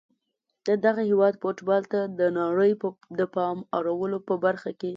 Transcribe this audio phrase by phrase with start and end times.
[0.67, 2.71] د دغه هیواد فوټبال ته د نړۍ
[3.19, 4.89] د پام اړولو په برخه کي